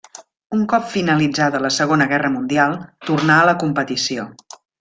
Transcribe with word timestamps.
Un 0.59 0.63
cop 0.71 0.87
finalitzada 0.93 1.61
la 1.67 1.71
Segona 1.77 2.09
Guerra 2.13 2.33
Mundial, 2.39 2.75
tornà 3.11 3.39
a 3.43 3.47
la 3.51 3.57
competició. 3.67 4.27